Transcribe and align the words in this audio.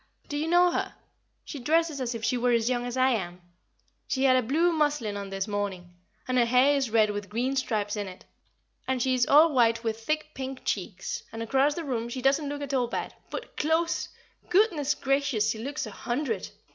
Do 0.27 0.35
you 0.35 0.47
know 0.47 0.71
her? 0.71 0.95
She 1.45 1.59
dresses 1.59 2.01
as 2.01 2.15
if 2.15 2.23
she 2.25 2.35
were 2.35 2.53
as 2.53 2.69
young 2.71 2.87
as 2.87 2.97
I 2.97 3.11
am. 3.11 3.39
She 4.07 4.23
had 4.23 4.35
a 4.35 4.41
blue 4.41 4.71
muslin 4.71 5.15
on 5.15 5.29
this 5.29 5.47
morning, 5.47 5.93
and 6.27 6.39
her 6.39 6.45
hair 6.45 6.75
is 6.75 6.89
red 6.89 7.11
with 7.11 7.29
green 7.29 7.55
stripes 7.55 7.95
in 7.95 8.07
it, 8.07 8.25
and 8.87 8.99
she 8.99 9.13
is 9.13 9.27
all 9.27 9.53
white 9.53 9.83
with 9.83 9.99
thick 10.03 10.33
pink 10.33 10.65
cheeks, 10.65 11.21
and 11.31 11.43
across 11.43 11.75
the 11.75 11.83
room 11.83 12.09
she 12.09 12.19
doesn't 12.23 12.49
look 12.49 12.63
at 12.63 12.73
all 12.73 12.87
bad; 12.87 13.13
but 13.29 13.55
close! 13.57 14.09
Goodness 14.49 14.95
gracious 14.95 15.51
she 15.51 15.59
looks 15.59 15.85
a 15.85 15.91
hundred! 15.91 16.49